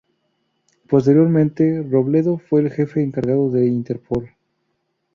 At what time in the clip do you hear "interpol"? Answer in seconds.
3.67-4.31